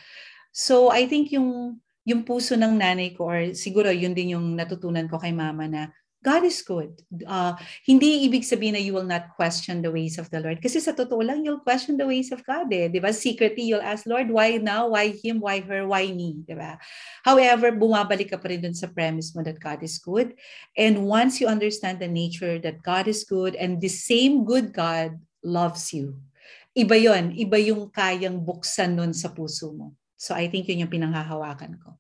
So 0.50 0.90
I 0.90 1.06
think 1.06 1.30
yung 1.34 1.82
yung 2.04 2.28
puso 2.28 2.60
ng 2.60 2.76
nanay 2.76 3.16
ko 3.16 3.32
or 3.32 3.40
siguro 3.56 3.88
yun 3.88 4.12
din 4.12 4.36
yung 4.36 4.60
natutunan 4.60 5.08
ko 5.08 5.16
kay 5.16 5.32
mama 5.32 5.72
na 5.72 5.88
God 6.24 6.48
is 6.48 6.64
good. 6.64 7.04
Uh, 7.28 7.52
hindi 7.84 8.24
ibig 8.24 8.48
sabihin 8.48 8.74
na 8.74 8.82
you 8.82 8.96
will 8.96 9.04
not 9.04 9.36
question 9.36 9.84
the 9.84 9.92
ways 9.92 10.16
of 10.16 10.32
the 10.32 10.40
Lord. 10.40 10.64
Kasi 10.64 10.80
sa 10.80 10.96
totoo 10.96 11.20
lang, 11.20 11.44
you'll 11.44 11.60
question 11.60 12.00
the 12.00 12.08
ways 12.08 12.32
of 12.32 12.40
God 12.48 12.72
eh. 12.72 12.88
Di 12.88 13.04
ba? 13.04 13.12
Secretly, 13.12 13.68
you'll 13.68 13.84
ask, 13.84 14.08
Lord, 14.08 14.32
why 14.32 14.56
now? 14.56 14.96
Why 14.96 15.12
him? 15.12 15.44
Why 15.44 15.60
her? 15.60 15.84
Why 15.84 16.16
me? 16.16 16.48
Di 16.48 16.56
ba? 16.56 16.80
However, 17.28 17.76
bumabalik 17.76 18.32
ka 18.32 18.40
pa 18.40 18.48
rin 18.48 18.64
dun 18.64 18.74
sa 18.74 18.88
premise 18.88 19.36
mo 19.36 19.44
that 19.44 19.60
God 19.60 19.84
is 19.84 20.00
good. 20.00 20.40
And 20.80 21.04
once 21.04 21.44
you 21.44 21.52
understand 21.52 22.00
the 22.00 22.08
nature 22.08 22.56
that 22.64 22.80
God 22.80 23.12
is 23.12 23.28
good 23.28 23.60
and 23.60 23.84
the 23.84 23.92
same 23.92 24.48
good 24.48 24.72
God 24.72 25.20
loves 25.44 25.92
you, 25.92 26.24
iba 26.72 26.96
yon 26.96 27.36
Iba 27.36 27.60
yung 27.60 27.92
kayang 27.92 28.40
buksan 28.40 28.96
nun 28.96 29.12
sa 29.12 29.28
puso 29.28 29.76
mo. 29.76 29.92
So 30.16 30.32
I 30.32 30.48
think 30.48 30.72
yun 30.72 30.88
yung 30.88 30.94
pinanghahawakan 30.94 31.84
ko. 31.84 32.00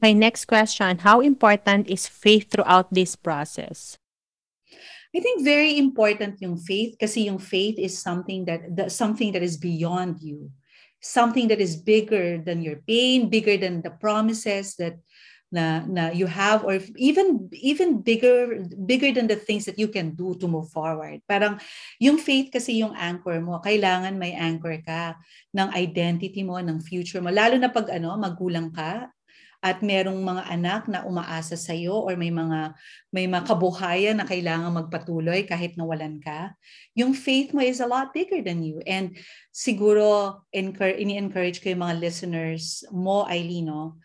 My 0.00 0.12
next 0.12 0.46
question, 0.46 0.98
how 0.98 1.20
important 1.20 1.90
is 1.90 2.06
faith 2.06 2.50
throughout 2.50 2.94
this 2.94 3.16
process? 3.16 3.98
I 5.14 5.20
think 5.20 5.42
very 5.42 5.78
important 5.78 6.38
yung 6.38 6.58
faith 6.60 6.94
kasi 7.00 7.26
yung 7.26 7.38
faith 7.42 7.78
is 7.78 7.98
something 7.98 8.44
that, 8.44 8.76
that 8.76 8.92
something 8.92 9.32
that 9.32 9.42
is 9.42 9.56
beyond 9.56 10.20
you. 10.20 10.52
Something 11.00 11.48
that 11.48 11.60
is 11.60 11.74
bigger 11.74 12.38
than 12.38 12.62
your 12.62 12.82
pain, 12.86 13.30
bigger 13.30 13.56
than 13.56 13.82
the 13.82 13.90
promises 13.90 14.76
that 14.76 14.98
na 15.48 15.80
na 15.88 16.12
you 16.12 16.28
have 16.28 16.60
or 16.60 16.76
even 17.00 17.48
even 17.56 18.04
bigger 18.04 18.68
bigger 18.84 19.08
than 19.16 19.24
the 19.24 19.38
things 19.38 19.64
that 19.64 19.80
you 19.80 19.88
can 19.88 20.12
do 20.12 20.36
to 20.36 20.44
move 20.44 20.68
forward. 20.68 21.24
Parang 21.24 21.56
yung 21.96 22.20
faith 22.20 22.52
kasi 22.52 22.84
yung 22.84 22.92
anchor 22.92 23.40
mo. 23.40 23.56
Kailangan 23.64 24.20
may 24.20 24.36
anchor 24.36 24.76
ka 24.84 25.16
ng 25.56 25.72
identity 25.72 26.44
mo, 26.44 26.60
ng 26.60 26.84
future 26.84 27.24
mo. 27.24 27.32
Lalo 27.32 27.56
na 27.56 27.72
pag 27.72 27.88
ano, 27.88 28.12
magulang 28.20 28.68
ka, 28.68 29.08
at 29.58 29.82
merong 29.82 30.22
mga 30.22 30.42
anak 30.54 30.82
na 30.86 31.02
umaasa 31.02 31.58
sa 31.58 31.74
iyo 31.74 31.98
or 31.98 32.14
may 32.14 32.30
mga 32.30 32.78
may 33.10 33.26
mga 33.26 33.42
kabuhayan 33.42 34.16
na 34.22 34.26
kailangan 34.26 34.70
magpatuloy 34.70 35.42
kahit 35.42 35.74
nawalan 35.74 36.22
ka 36.22 36.54
yung 36.94 37.10
faith 37.10 37.50
mo 37.50 37.62
is 37.62 37.82
a 37.82 37.86
lot 37.86 38.10
bigger 38.10 38.42
than 38.42 38.62
you. 38.62 38.82
And 38.86 39.14
siguro 39.54 40.42
encourage 40.50 40.98
ini-encourage 41.02 41.58
ko 41.62 41.74
yung 41.74 41.82
mga 41.82 41.98
listeners 41.98 42.82
mo 42.90 43.26
Eileen 43.26 43.70
no 43.70 43.98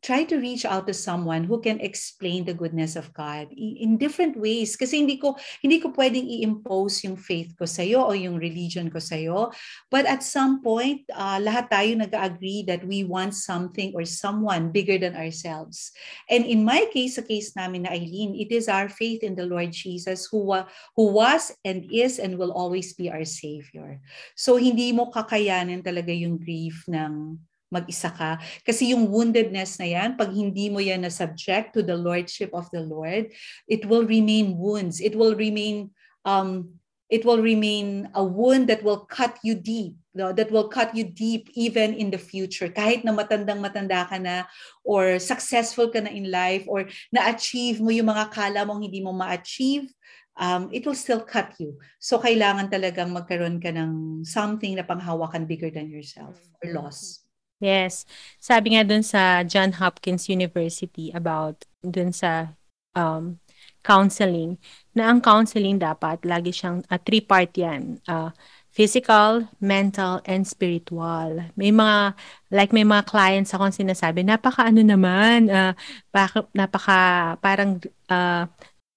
try 0.00 0.24
to 0.24 0.40
reach 0.40 0.64
out 0.64 0.88
to 0.88 0.96
someone 0.96 1.44
who 1.44 1.60
can 1.60 1.76
explain 1.80 2.44
the 2.44 2.56
goodness 2.56 2.96
of 2.96 3.12
God 3.12 3.52
in 3.52 4.00
different 4.00 4.36
ways. 4.36 4.76
Kasi 4.76 5.04
hindi 5.04 5.20
ko, 5.20 5.36
hindi 5.60 5.76
ko 5.76 5.92
pwedeng 5.92 6.24
i-impose 6.24 7.04
yung 7.04 7.20
faith 7.20 7.52
ko 7.56 7.68
sa'yo 7.68 8.08
o 8.08 8.16
yung 8.16 8.40
religion 8.40 8.88
ko 8.88 8.96
sa'yo. 8.96 9.52
But 9.92 10.08
at 10.08 10.24
some 10.24 10.64
point, 10.64 11.04
uh, 11.12 11.36
lahat 11.36 11.68
tayo 11.68 11.90
nag-agree 12.00 12.64
that 12.64 12.80
we 12.88 13.04
want 13.04 13.36
something 13.36 13.92
or 13.92 14.08
someone 14.08 14.72
bigger 14.72 14.96
than 14.96 15.16
ourselves. 15.16 15.92
And 16.32 16.48
in 16.48 16.64
my 16.64 16.88
case, 16.88 17.20
sa 17.20 17.24
case 17.24 17.52
namin 17.52 17.84
na 17.84 17.92
Eileen, 17.92 18.32
it 18.40 18.48
is 18.48 18.72
our 18.72 18.88
faith 18.88 19.20
in 19.20 19.36
the 19.36 19.44
Lord 19.44 19.76
Jesus 19.76 20.24
who, 20.32 20.56
uh, 20.56 20.64
who 20.96 21.12
was 21.12 21.52
and 21.60 21.84
is 21.92 22.16
and 22.16 22.40
will 22.40 22.56
always 22.56 22.96
be 22.96 23.12
our 23.12 23.28
Savior. 23.28 24.00
So 24.32 24.56
hindi 24.56 24.96
mo 24.96 25.12
kakayanin 25.12 25.84
talaga 25.84 26.14
yung 26.16 26.40
grief 26.40 26.88
ng 26.88 27.36
mag-isa 27.70 28.10
ka. 28.10 28.42
Kasi 28.66 28.92
yung 28.92 29.06
woundedness 29.08 29.78
na 29.78 29.86
yan, 29.86 30.18
pag 30.18 30.34
hindi 30.34 30.68
mo 30.68 30.82
yan 30.82 31.06
na 31.06 31.10
subject 31.10 31.72
to 31.72 31.80
the 31.80 31.94
lordship 31.94 32.50
of 32.50 32.66
the 32.74 32.82
Lord, 32.82 33.30
it 33.70 33.86
will 33.86 34.04
remain 34.04 34.58
wounds. 34.58 34.98
It 34.98 35.14
will 35.14 35.38
remain 35.38 35.94
um 36.26 36.76
it 37.10 37.26
will 37.26 37.42
remain 37.42 38.06
a 38.14 38.22
wound 38.22 38.70
that 38.70 38.86
will 38.86 39.02
cut 39.10 39.34
you 39.42 39.58
deep. 39.58 39.98
No? 40.14 40.30
That 40.30 40.50
will 40.50 40.70
cut 40.70 40.94
you 40.94 41.04
deep 41.04 41.50
even 41.58 41.94
in 41.94 42.10
the 42.10 42.22
future. 42.22 42.70
Kahit 42.70 43.02
na 43.02 43.10
matandang 43.10 43.58
matanda 43.58 44.06
ka 44.06 44.18
na 44.18 44.46
or 44.86 45.18
successful 45.18 45.90
ka 45.90 45.98
na 45.98 46.14
in 46.14 46.30
life 46.30 46.64
or 46.70 46.86
na-achieve 47.10 47.82
mo 47.82 47.90
yung 47.90 48.14
mga 48.14 48.30
kala 48.30 48.62
mong 48.62 48.86
hindi 48.86 49.02
mo 49.02 49.10
ma-achieve, 49.10 49.90
um, 50.38 50.70
it 50.70 50.86
will 50.86 50.98
still 50.98 51.20
cut 51.20 51.50
you. 51.58 51.78
So 51.98 52.22
kailangan 52.22 52.70
talagang 52.70 53.10
magkaroon 53.10 53.58
ka 53.58 53.74
ng 53.74 54.22
something 54.22 54.78
na 54.78 54.86
panghawakan 54.86 55.50
bigger 55.50 55.70
than 55.70 55.90
yourself 55.90 56.38
or 56.62 56.70
loss. 56.74 57.26
Yes. 57.60 58.08
Sabi 58.40 58.74
nga 58.74 58.82
dun 58.88 59.04
sa 59.04 59.44
John 59.44 59.76
Hopkins 59.76 60.32
University 60.32 61.12
about 61.12 61.60
dun 61.84 62.10
sa 62.10 62.56
um, 62.96 63.36
counseling, 63.84 64.56
na 64.96 65.12
ang 65.12 65.20
counseling 65.20 65.76
dapat 65.76 66.24
lagi 66.24 66.50
siyang 66.56 66.80
uh, 66.88 67.00
three-part 67.00 67.52
yan. 67.56 68.00
Uh, 68.08 68.32
physical, 68.70 69.44
mental, 69.60 70.22
and 70.24 70.46
spiritual. 70.46 71.42
May 71.58 71.74
mga, 71.74 72.14
like 72.54 72.72
may 72.72 72.86
mga 72.86 73.04
clients 73.04 73.52
akong 73.52 73.74
sinasabi, 73.74 74.22
napaka 74.22 74.70
ano 74.70 74.80
naman, 74.80 75.50
uh, 75.50 75.74
napaka 76.54 77.34
parang 77.42 77.82
uh, 78.08 78.46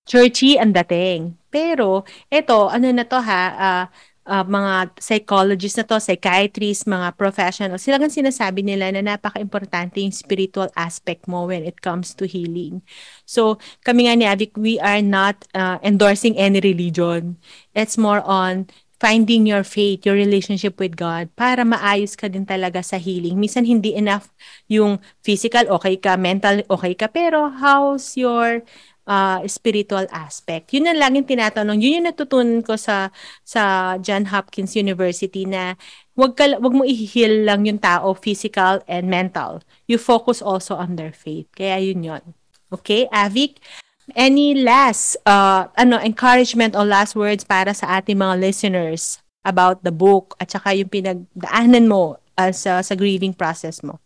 churchy 0.05 0.61
ang 0.61 0.71
dating. 0.71 1.35
Pero, 1.49 2.05
ito, 2.29 2.69
ano 2.69 2.87
na 2.93 3.03
to 3.03 3.17
ha, 3.17 3.43
uh, 3.57 3.85
uh, 4.25 4.43
mga 4.43 4.95
psychologists 4.99 5.77
na 5.79 5.85
to, 5.87 5.99
psychiatrists, 5.99 6.87
mga 6.87 7.15
professionals, 7.15 7.83
sila 7.83 7.99
sinasabi 7.99 8.63
nila 8.63 8.91
na 8.91 9.15
napaka-importante 9.15 9.99
yung 9.99 10.15
spiritual 10.15 10.71
aspect 10.75 11.27
mo 11.27 11.47
when 11.47 11.63
it 11.63 11.79
comes 11.83 12.15
to 12.15 12.27
healing. 12.27 12.83
So, 13.27 13.59
kami 13.83 14.07
nga 14.07 14.15
ni 14.15 14.25
Avic, 14.27 14.55
we 14.55 14.79
are 14.79 15.03
not 15.03 15.47
uh, 15.55 15.79
endorsing 15.83 16.35
any 16.39 16.59
religion. 16.59 17.39
It's 17.75 17.97
more 17.97 18.23
on 18.23 18.67
finding 19.03 19.43
your 19.43 19.67
faith, 19.67 20.07
your 20.07 20.15
relationship 20.15 20.79
with 20.79 20.95
God 20.95 21.27
para 21.35 21.67
maayos 21.67 22.15
ka 22.15 22.31
din 22.31 22.47
talaga 22.47 22.79
sa 22.79 22.95
healing. 22.95 23.35
Minsan 23.35 23.67
hindi 23.67 23.91
enough 23.91 24.31
yung 24.71 25.03
physical, 25.19 25.67
okay 25.75 25.99
ka, 25.99 26.15
mental, 26.15 26.63
okay 26.71 26.95
ka, 26.95 27.11
pero 27.11 27.51
how's 27.51 28.15
your 28.15 28.63
uh, 29.07 29.43
spiritual 29.47 30.07
aspect. 30.11 30.71
Yun 30.71 30.91
ang 30.91 30.99
laging 30.99 31.27
tinatanong. 31.27 31.79
Yun 31.79 32.01
yung 32.01 32.07
natutunan 32.09 32.61
ko 32.63 32.75
sa 32.79 33.11
sa 33.43 33.95
John 33.99 34.29
Hopkins 34.31 34.75
University 34.75 35.43
na 35.47 35.75
wag 36.15 36.35
ka 36.35 36.59
wag 36.59 36.73
mo 36.73 36.83
i-heal 36.85 37.47
lang 37.47 37.67
yung 37.67 37.79
tao 37.79 38.15
physical 38.15 38.83
and 38.87 39.07
mental. 39.07 39.63
You 39.87 39.99
focus 39.99 40.39
also 40.39 40.75
on 40.75 40.95
their 40.95 41.13
faith. 41.15 41.47
Kaya 41.55 41.79
yun 41.79 42.03
yun. 42.03 42.23
Okay, 42.73 43.05
Avik, 43.13 43.61
any 44.17 44.57
last 44.57 45.15
uh, 45.29 45.69
ano 45.77 46.01
encouragement 46.01 46.73
or 46.73 46.83
last 46.83 47.13
words 47.13 47.45
para 47.45 47.71
sa 47.71 48.01
ating 48.01 48.17
mga 48.17 48.41
listeners 48.41 49.21
about 49.45 49.83
the 49.83 49.93
book 49.93 50.33
at 50.39 50.49
saka 50.49 50.73
yung 50.73 50.89
pinagdaanan 50.89 51.85
mo 51.85 52.17
uh, 52.39 52.51
sa 52.51 52.81
sa 52.81 52.93
grieving 52.97 53.35
process 53.35 53.83
mo? 53.85 54.01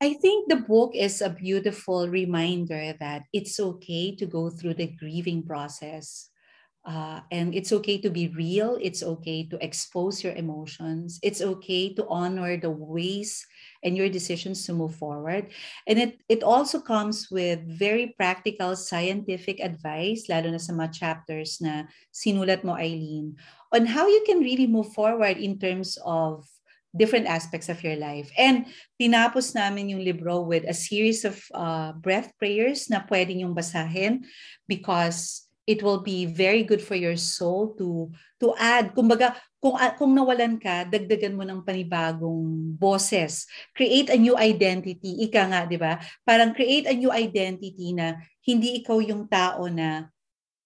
I 0.00 0.14
think 0.16 0.48
the 0.48 0.56
book 0.56 0.96
is 0.96 1.20
a 1.20 1.28
beautiful 1.28 2.08
reminder 2.08 2.96
that 3.00 3.28
it's 3.36 3.60
okay 3.60 4.16
to 4.16 4.24
go 4.24 4.48
through 4.48 4.80
the 4.80 4.88
grieving 4.96 5.44
process. 5.44 6.32
Uh, 6.80 7.20
and 7.30 7.54
it's 7.54 7.70
okay 7.76 8.00
to 8.00 8.08
be 8.08 8.32
real. 8.32 8.80
It's 8.80 9.02
okay 9.02 9.44
to 9.52 9.62
expose 9.62 10.24
your 10.24 10.32
emotions. 10.32 11.20
It's 11.22 11.42
okay 11.44 11.92
to 11.92 12.08
honor 12.08 12.56
the 12.56 12.70
ways 12.70 13.44
and 13.84 13.94
your 13.94 14.08
decisions 14.08 14.64
to 14.64 14.72
move 14.72 14.96
forward. 14.96 15.52
And 15.86 15.98
it, 15.98 16.16
it 16.30 16.42
also 16.42 16.80
comes 16.80 17.28
with 17.30 17.60
very 17.68 18.14
practical 18.16 18.76
scientific 18.76 19.60
advice, 19.60 20.24
lalo 20.32 20.56
na 20.56 20.56
sa 20.56 20.72
mga 20.72 20.96
chapters 20.96 21.60
na 21.60 21.84
sinulat 22.08 22.64
mo, 22.64 22.72
Eileen, 22.72 23.36
on 23.76 23.84
how 23.84 24.08
you 24.08 24.24
can 24.24 24.40
really 24.40 24.66
move 24.66 24.88
forward 24.96 25.36
in 25.36 25.60
terms 25.60 26.00
of 26.08 26.48
different 26.90 27.26
aspects 27.26 27.68
of 27.70 27.78
your 27.82 27.96
life. 27.96 28.30
And 28.34 28.66
tinapos 28.98 29.54
namin 29.54 29.94
yung 29.94 30.02
libro 30.02 30.42
with 30.42 30.66
a 30.66 30.74
series 30.74 31.22
of 31.22 31.38
uh, 31.54 31.94
breath 31.94 32.34
prayers 32.38 32.90
na 32.90 33.02
pwede 33.06 33.34
yung 33.38 33.54
basahin 33.54 34.26
because 34.66 35.46
it 35.70 35.86
will 35.86 36.02
be 36.02 36.26
very 36.26 36.66
good 36.66 36.82
for 36.82 36.98
your 36.98 37.14
soul 37.14 37.78
to 37.78 38.10
to 38.42 38.50
add. 38.58 38.90
Kumbaga 38.90 39.38
kung 39.62 39.78
kung 39.94 40.16
nawalan 40.16 40.58
ka 40.58 40.88
dagdagan 40.88 41.38
mo 41.38 41.46
ng 41.46 41.62
panibagong 41.62 42.74
boses. 42.74 43.46
Create 43.76 44.10
a 44.10 44.18
new 44.18 44.34
identity. 44.34 45.22
Ika 45.30 45.42
nga 45.46 45.60
'di 45.70 45.78
ba? 45.78 46.02
Parang 46.26 46.50
create 46.50 46.90
a 46.90 46.96
new 46.96 47.14
identity 47.14 47.94
na 47.94 48.18
hindi 48.42 48.82
ikaw 48.82 48.98
yung 48.98 49.30
tao 49.30 49.70
na 49.70 50.10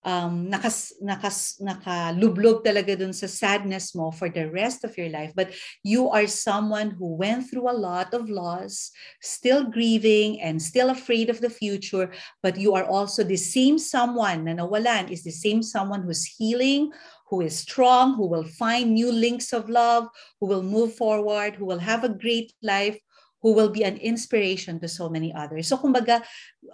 um, 0.04 0.52
nakas, 0.52 0.92
nakas, 1.02 1.60
nakalublob 1.60 2.64
talaga 2.64 2.98
dun 2.98 3.12
sa 3.12 3.26
sadness 3.26 3.94
mo 3.94 4.10
for 4.12 4.28
the 4.28 4.48
rest 4.50 4.84
of 4.84 4.96
your 4.96 5.08
life. 5.08 5.32
But 5.34 5.52
you 5.82 6.10
are 6.10 6.26
someone 6.26 6.92
who 6.92 7.16
went 7.16 7.48
through 7.50 7.68
a 7.68 7.76
lot 7.76 8.12
of 8.12 8.28
loss, 8.28 8.92
still 9.20 9.64
grieving 9.64 10.40
and 10.40 10.60
still 10.60 10.90
afraid 10.90 11.30
of 11.30 11.40
the 11.40 11.50
future. 11.50 12.12
But 12.42 12.56
you 12.60 12.74
are 12.74 12.84
also 12.84 13.24
the 13.24 13.40
same 13.40 13.78
someone 13.78 14.44
na 14.44 14.60
nawalan 14.60 15.10
is 15.10 15.24
the 15.24 15.34
same 15.34 15.62
someone 15.62 16.02
who's 16.02 16.24
healing, 16.24 16.92
who 17.28 17.40
is 17.40 17.58
strong, 17.58 18.14
who 18.14 18.28
will 18.28 18.44
find 18.44 18.92
new 18.92 19.10
links 19.10 19.52
of 19.52 19.68
love, 19.68 20.08
who 20.40 20.46
will 20.46 20.62
move 20.62 20.94
forward, 20.94 21.56
who 21.56 21.64
will 21.64 21.80
have 21.80 22.04
a 22.04 22.12
great 22.12 22.52
life, 22.62 22.98
who 23.44 23.52
will 23.52 23.68
be 23.68 23.84
an 23.84 24.00
inspiration 24.00 24.80
to 24.80 24.88
so 24.88 25.12
many 25.12 25.28
others. 25.36 25.68
So 25.68 25.76
kumbaga, 25.76 26.24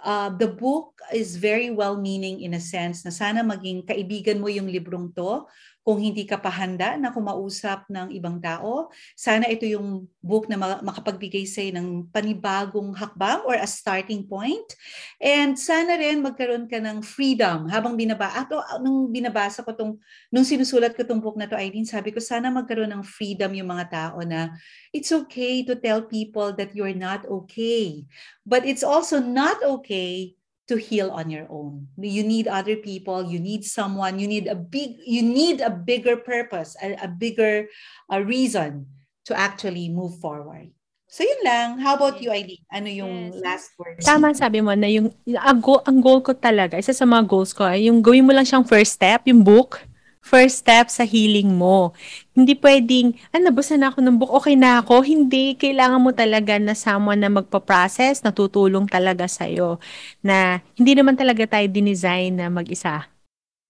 uh, 0.07 0.31
the 0.39 0.47
book 0.47 0.95
is 1.11 1.35
very 1.35 1.75
well-meaning 1.75 2.47
in 2.47 2.55
a 2.55 2.63
sense 2.63 3.03
na 3.03 3.11
sana 3.11 3.43
maging 3.43 3.83
kaibigan 3.91 4.39
mo 4.39 4.47
yung 4.47 4.71
librong 4.71 5.11
to 5.19 5.51
kung 5.91 5.99
hindi 5.99 6.23
ka 6.23 6.39
pa 6.39 6.55
handa 6.55 6.95
na 6.95 7.11
kumausap 7.11 7.91
ng 7.91 8.15
ibang 8.15 8.39
tao, 8.39 8.95
sana 9.19 9.51
ito 9.51 9.67
yung 9.67 10.07
book 10.23 10.47
na 10.47 10.55
makapagbigay 10.79 11.43
sa 11.51 11.67
ng 11.67 12.07
panibagong 12.15 12.95
hakbang 12.95 13.43
or 13.43 13.59
a 13.59 13.67
starting 13.67 14.23
point. 14.23 14.79
And 15.19 15.59
sana 15.59 15.99
rin 15.99 16.23
magkaroon 16.23 16.71
ka 16.71 16.79
ng 16.79 17.03
freedom 17.03 17.67
habang 17.67 17.99
binaba. 17.99 18.31
Ato, 18.39 18.63
nung 18.79 19.11
binabasa 19.11 19.67
ko 19.67 19.75
tong, 19.75 19.99
nung 20.31 20.47
sinusulat 20.47 20.95
ko 20.95 21.03
tong 21.03 21.19
book 21.19 21.35
na 21.35 21.51
to, 21.51 21.59
Aileen, 21.59 21.83
sabi 21.83 22.15
ko 22.15 22.23
sana 22.23 22.55
magkaroon 22.55 22.95
ng 22.95 23.03
freedom 23.03 23.51
yung 23.51 23.75
mga 23.75 23.91
tao 23.91 24.23
na 24.23 24.55
it's 24.95 25.11
okay 25.11 25.67
to 25.67 25.75
tell 25.75 26.07
people 26.07 26.55
that 26.55 26.71
you're 26.71 26.95
not 26.95 27.27
okay. 27.27 28.07
But 28.47 28.63
it's 28.63 28.87
also 28.87 29.19
not 29.19 29.59
okay 29.83 30.39
to 30.71 30.79
heal 30.79 31.11
on 31.11 31.29
your 31.29 31.51
own. 31.51 31.91
You 31.99 32.23
need 32.23 32.47
other 32.47 32.79
people, 32.79 33.27
you 33.27 33.43
need 33.43 33.67
someone, 33.67 34.23
you 34.23 34.31
need 34.31 34.47
a 34.47 34.55
big 34.55 35.03
you 35.03 35.21
need 35.27 35.59
a 35.59 35.69
bigger 35.69 36.15
purpose, 36.15 36.79
a, 36.79 36.95
a 37.03 37.09
bigger 37.11 37.67
a 38.07 38.23
reason 38.23 38.87
to 39.27 39.35
actually 39.35 39.91
move 39.91 40.23
forward. 40.23 40.71
So 41.11 41.27
yun 41.27 41.43
lang. 41.43 41.69
How 41.83 41.99
about 41.99 42.23
you, 42.23 42.31
Eileen? 42.31 42.63
Ano 42.71 42.87
yung 42.87 43.35
Yes. 43.35 43.43
last 43.43 43.69
words? 43.75 44.07
Tama 44.07 44.31
sabi 44.31 44.63
mo 44.63 44.71
na 44.79 44.87
yung, 44.87 45.11
ang, 45.35 45.59
goal, 45.59 45.83
ang 45.83 45.99
goal 45.99 46.23
ko 46.23 46.31
talaga, 46.39 46.79
isa 46.79 46.95
sa 46.95 47.03
mga 47.03 47.27
goals 47.27 47.51
ko 47.51 47.67
ay 47.67 47.91
yung 47.91 47.99
gawin 47.99 48.23
mo 48.23 48.31
lang 48.31 48.47
siyang 48.47 48.63
first 48.63 48.95
step, 48.95 49.27
yung 49.27 49.43
book, 49.43 49.83
first 50.21 50.63
step 50.63 50.93
sa 50.93 51.03
healing 51.03 51.57
mo. 51.57 51.97
Hindi 52.37 52.55
pwedeng, 52.61 53.17
ah, 53.33 53.41
nabasa 53.41 53.75
na 53.75 53.91
ako 53.91 53.99
ng 54.05 54.17
book, 54.21 54.33
okay 54.37 54.55
na 54.55 54.85
ako. 54.85 55.03
Hindi, 55.03 55.57
kailangan 55.57 56.01
mo 56.01 56.13
talaga 56.13 56.61
na 56.61 56.77
someone 56.77 57.19
na 57.19 57.33
magpa-process, 57.33 58.23
na 58.23 58.31
tutulong 58.31 58.87
talaga 58.87 59.27
sa'yo. 59.27 59.81
Na 60.23 60.61
hindi 60.77 60.93
naman 60.95 61.17
talaga 61.19 61.49
tayo 61.49 61.67
dinesign 61.67 62.39
na 62.39 62.47
mag-isa 62.53 63.09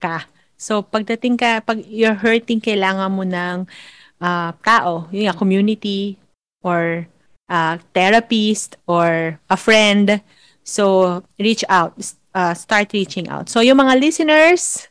ka. 0.03 0.27
So, 0.61 0.85
pagdating 0.85 1.41
ka, 1.41 1.65
pag 1.65 1.81
you're 1.89 2.19
hurting, 2.19 2.61
kailangan 2.61 3.09
mo 3.15 3.25
ng 3.25 3.65
ah, 4.21 4.53
tao, 4.61 5.09
yung 5.15 5.33
community, 5.39 6.21
or 6.61 7.09
ah, 7.49 7.81
therapist, 7.97 8.77
or 8.85 9.41
a 9.49 9.57
friend. 9.57 10.21
So, 10.67 11.23
reach 11.41 11.65
out. 11.71 11.97
Uh, 12.31 12.55
start 12.55 12.95
reaching 12.95 13.27
out. 13.27 13.51
So, 13.51 13.59
yung 13.59 13.83
mga 13.83 13.99
listeners, 13.99 14.90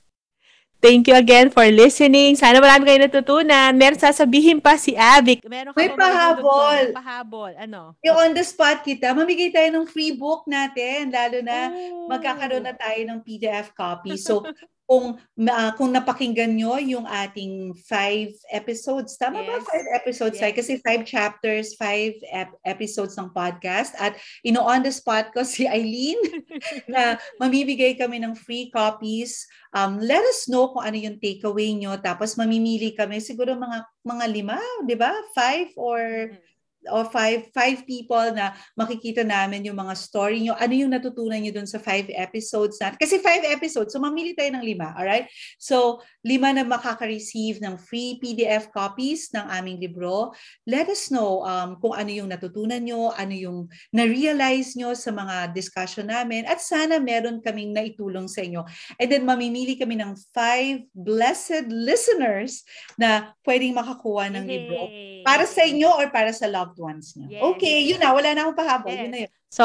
thank 0.79 1.07
you 1.07 1.15
again 1.15 1.51
for 1.51 1.63
listening. 1.67 2.35
Sana 2.35 2.59
marami 2.59 2.87
kayo 2.87 2.99
natutunan. 3.03 3.71
Meron 3.75 3.99
sasabihin 3.99 4.63
pa 4.63 4.79
si 4.79 4.95
Avic. 4.95 5.43
Meron 5.45 5.75
ka 5.75 5.79
May 5.79 5.91
pahabol. 5.91 6.83
Pahabol. 6.95 7.51
Ano? 7.59 7.93
Yung 8.01 8.17
on 8.17 8.31
the 8.33 8.43
spot 8.43 8.81
kita, 8.81 9.11
mamigay 9.11 9.51
tayo 9.51 9.69
ng 9.75 9.85
free 9.85 10.15
book 10.15 10.47
natin, 10.47 11.11
lalo 11.11 11.39
na 11.43 11.57
Oh. 11.69 12.07
magkakaroon 12.09 12.65
na 12.65 12.73
tayo 12.73 12.99
ng 13.05 13.19
PDF 13.21 13.75
copy. 13.75 14.15
So, 14.17 14.41
kung 14.89 15.21
ma- 15.37 15.69
kung 15.77 15.93
napakinggan 15.93 16.49
nyo 16.49 16.81
yung 16.81 17.05
ating 17.05 17.77
five 17.85 18.33
episodes, 18.49 19.13
tama 19.21 19.45
ba? 19.45 19.61
Yes. 19.61 19.69
Five 19.69 19.87
episodes, 19.93 20.35
Yes. 20.35 20.41
tayo? 20.41 20.53
kasi 20.57 20.71
five 20.81 21.05
chapters, 21.05 21.77
five 21.77 22.17
ep- 22.33 22.57
episodes 22.65 23.13
ng 23.13 23.29
podcast. 23.29 23.93
At 24.01 24.17
ino 24.41 24.65
on 24.65 24.81
the 24.81 24.89
spot 24.89 25.29
ko 25.29 25.45
si 25.45 25.69
Eileen 25.69 26.17
na 26.91 27.21
mamibigay 27.37 27.93
kami 27.93 28.17
ng 28.17 28.33
free 28.33 28.73
copies. 28.73 29.45
Um, 29.69 30.01
let 30.01 30.25
us 30.25 30.49
know 30.49 30.73
kung 30.73 30.81
ano 30.81 30.97
yung 30.97 31.21
takeaway 31.21 31.69
nyo. 31.77 31.93
Tapos 32.01 32.33
mamimili 32.33 32.97
kami 32.97 33.21
siguro 33.21 33.53
mga 33.53 33.85
mga 34.01 34.25
lima, 34.25 34.57
di 34.89 34.97
ba? 34.97 35.13
Five 35.37 35.77
or 35.77 36.01
Mm. 36.33 36.49
O 36.87 37.03
five 37.11 37.51
five 37.51 37.83
people 37.83 38.31
na 38.31 38.55
makikita 38.79 39.27
namin 39.27 39.67
yung 39.67 39.75
mga 39.75 39.93
story 39.99 40.39
nyo. 40.39 40.55
Ano 40.55 40.71
yung 40.71 40.93
natutunan 40.95 41.35
nyo 41.43 41.51
dun 41.51 41.67
sa 41.67 41.81
five 41.81 42.07
episodes 42.15 42.79
natin? 42.79 42.95
Kasi 42.95 43.19
five 43.19 43.43
episodes, 43.43 43.91
so 43.91 43.99
mamili 43.99 44.31
tayo 44.31 44.55
ng 44.55 44.63
lima, 44.63 44.95
alright? 44.95 45.27
So, 45.59 45.99
lima 46.23 46.55
na 46.55 46.63
makaka-receive 46.63 47.59
ng 47.59 47.75
free 47.75 48.15
PDF 48.23 48.71
copies 48.71 49.27
ng 49.35 49.43
aming 49.51 49.83
libro. 49.83 50.31
Let 50.63 50.87
us 50.87 51.11
know 51.11 51.43
um, 51.43 51.75
kung 51.83 51.95
ano 51.99 52.11
yung 52.11 52.31
natutunan 52.31 52.79
nyo, 52.79 53.11
ano 53.11 53.35
yung 53.35 53.59
na-realize 53.91 54.79
nyo 54.79 54.95
sa 54.95 55.11
mga 55.11 55.51
discussion 55.51 56.07
namin, 56.07 56.47
at 56.47 56.63
sana 56.63 57.01
meron 57.01 57.43
kaming 57.43 57.75
naitulong 57.75 58.31
sa 58.31 58.39
inyo. 58.39 58.63
And 58.95 59.07
then, 59.11 59.27
mamimili 59.27 59.75
kami 59.75 59.99
ng 59.99 60.15
five 60.31 60.87
blessed 60.95 61.67
listeners 61.67 62.63
na 62.95 63.35
pwedeng 63.43 63.75
makakuha 63.75 64.31
ng 64.31 64.45
libro. 64.47 64.79
Para 65.27 65.43
sa 65.43 65.67
inyo 65.67 65.89
or 65.99 66.07
para 66.13 66.31
sa 66.31 66.47
loved 66.69 66.77
ones 66.77 67.17
niyo? 67.17 67.27
Yes. 67.33 67.41
Okay, 67.57 67.77
yun 67.89 67.97
na. 67.97 68.13
Wala 68.13 68.29
na 68.37 68.45
akong 68.45 68.59
pahabol. 68.61 68.93
Yes. 68.93 69.01
Yun 69.01 69.09
na 69.09 69.19
yun. 69.25 69.31
So, 69.49 69.63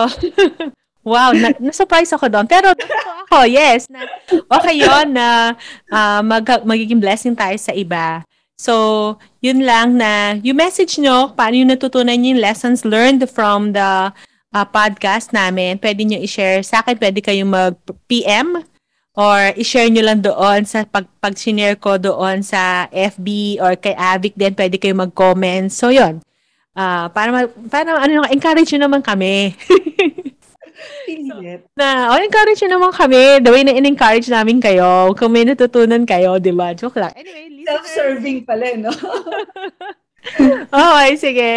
wow, 1.13 1.31
na, 1.37 1.53
na-surprise 1.61 2.09
ako 2.17 2.33
doon. 2.33 2.49
Pero 2.49 2.73
ako, 3.29 3.45
yes, 3.45 3.93
na 3.93 4.09
okay 4.57 4.81
yun 4.81 5.13
na 5.13 5.53
ah, 5.93 6.25
mag, 6.25 6.49
magiging 6.65 7.05
blessing 7.05 7.37
tayo 7.37 7.55
sa 7.61 7.77
iba. 7.77 8.25
So, 8.57 8.73
yun 9.45 9.67
lang 9.67 10.01
na 10.01 10.41
yung 10.41 10.57
message 10.57 10.97
nyo, 10.97 11.37
paano 11.37 11.61
yung 11.61 11.69
natutunan 11.69 12.17
nyo 12.17 12.33
yung 12.33 12.41
lessons 12.41 12.87
learned 12.89 13.29
from 13.29 13.77
the 13.77 14.09
ah, 14.55 14.67
podcast 14.73 15.37
namin, 15.37 15.77
pwede 15.85 16.01
nyo 16.09 16.17
i-share 16.25 16.65
sa 16.65 16.81
akin, 16.81 16.97
pwede 16.97 17.21
kayong 17.21 17.53
mag-PM 17.53 18.65
or 19.15 19.53
i-share 19.59 19.91
nyo 19.91 20.03
lang 20.07 20.23
doon 20.23 20.67
sa 20.67 20.87
pag, 20.87 21.07
pag 21.21 21.35
ko 21.79 21.99
doon 21.99 22.43
sa 22.43 22.87
FB 22.91 23.59
or 23.63 23.77
kay 23.77 23.95
Avic 23.95 24.35
din, 24.39 24.55
pwede 24.55 24.79
kayong 24.79 25.11
mag-comment. 25.11 25.69
So, 25.69 25.91
yun. 25.93 26.25
Ah, 26.75 27.07
para, 27.15 27.31
ma- 27.31 27.55
para 27.71 28.03
ano, 28.03 28.27
encourage 28.29 28.75
nyo 28.75 28.91
naman 28.91 29.01
kami. 29.03 29.55
Pilit. 31.07 31.65
na, 31.79 32.11
oh, 32.13 32.19
encourage 32.19 32.61
nyo 32.67 32.77
naman 32.77 32.93
kami. 32.93 33.39
The 33.41 33.51
way 33.55 33.63
na 33.63 33.73
in-encourage 33.73 34.27
namin 34.29 34.59
kayo. 34.59 35.15
Kung 35.15 35.33
may 35.33 35.47
natutunan 35.47 36.03
kayo, 36.03 36.37
di 36.43 36.51
ba? 36.51 36.75
Joke 36.75 36.99
lang. 36.99 37.15
Anyway, 37.15 37.63
listeners. 37.63 37.71
Self-serving 37.71 38.39
pala, 38.45 38.67
no? 38.77 38.91
Okay, 40.73 41.11
sige. 41.21 41.51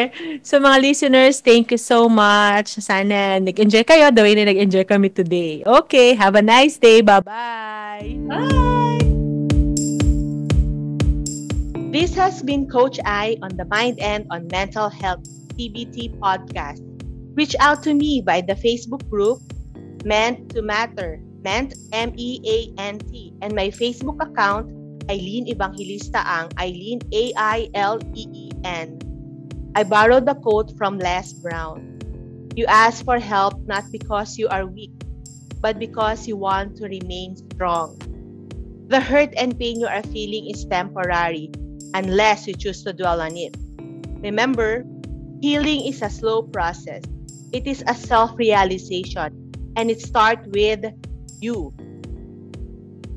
So, 0.44 0.60
mga 0.60 0.84
listeners, 0.84 1.40
thank 1.40 1.72
you 1.72 1.80
so 1.80 2.12
much. 2.12 2.76
Sana 2.84 3.40
nag-enjoy 3.40 3.88
kayo 3.88 4.12
the 4.12 4.20
way 4.20 4.36
na 4.36 4.44
nag-enjoy 4.44 4.84
kami 4.84 5.08
today. 5.08 5.64
Okay, 5.64 6.20
have 6.20 6.36
a 6.36 6.44
nice 6.44 6.76
day. 6.76 7.00
Bye-bye. 7.00 8.28
Bye! 8.28 8.67
This 11.98 12.14
has 12.14 12.46
been 12.46 12.70
Coach 12.70 13.02
I 13.10 13.42
on 13.42 13.58
the 13.58 13.66
Mind 13.66 13.98
and 13.98 14.30
on 14.30 14.46
Mental 14.54 14.86
Health 14.86 15.26
TBT 15.58 16.22
podcast. 16.22 16.78
Reach 17.34 17.58
out 17.58 17.82
to 17.90 17.98
me 17.98 18.22
by 18.22 18.46
the 18.46 18.54
Facebook 18.54 19.02
group 19.10 19.42
Meant 20.06 20.54
to 20.54 20.62
Matter, 20.62 21.18
Meant 21.42 21.74
M 21.90 22.14
E 22.14 22.38
A 22.46 22.58
N 22.78 23.02
T, 23.02 23.34
and 23.42 23.58
my 23.58 23.74
Facebook 23.74 24.22
account 24.22 24.70
Eileen 25.10 25.50
Evangelista 25.50 26.22
Ang, 26.22 26.54
Eileen 26.62 27.02
A 27.18 27.34
I 27.34 27.66
L 27.74 27.98
E 28.14 28.30
E 28.30 28.52
N. 28.62 29.02
I 29.74 29.82
borrowed 29.82 30.30
the 30.30 30.38
quote 30.38 30.78
from 30.78 31.02
Les 31.02 31.34
Brown. 31.34 31.98
You 32.54 32.70
ask 32.70 33.02
for 33.02 33.18
help 33.18 33.58
not 33.66 33.90
because 33.90 34.38
you 34.38 34.46
are 34.54 34.70
weak, 34.70 34.94
but 35.66 35.82
because 35.82 36.30
you 36.30 36.38
want 36.38 36.78
to 36.78 36.86
remain 36.86 37.34
strong. 37.58 37.98
The 38.86 39.02
hurt 39.02 39.34
and 39.34 39.58
pain 39.58 39.82
you 39.82 39.90
are 39.90 40.06
feeling 40.14 40.46
is 40.54 40.62
temporary 40.70 41.50
unless 41.94 42.48
you 42.48 42.54
choose 42.54 42.84
to 42.84 42.94
dwell 42.94 43.22
on 43.22 43.38
it. 43.38 43.56
Remember, 44.22 44.86
healing 45.42 45.86
is 45.86 46.02
a 46.02 46.10
slow 46.10 46.44
process. 46.44 47.04
It 47.54 47.68
is 47.68 47.84
a 47.88 47.94
self-realization 47.94 49.52
and 49.76 49.92
it 49.92 50.02
starts 50.02 50.48
with 50.52 50.86
you. 51.40 51.74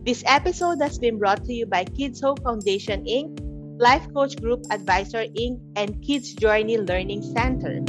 This 0.05 0.23
episode 0.27 0.81
has 0.81 0.99
been 0.99 1.19
brought 1.19 1.45
to 1.45 1.53
you 1.53 1.67
by 1.67 1.85
Kids 1.85 2.21
Hope 2.21 2.43
Foundation 2.43 3.05
Inc., 3.05 3.39
Life 3.81 4.07
Coach 4.15 4.41
Group 4.41 4.65
Advisor 4.71 5.25
Inc., 5.25 5.61
and 5.77 6.01
Kids 6.03 6.35
Journey 6.35 6.79
Learning 6.79 7.23
Center. 7.23 7.81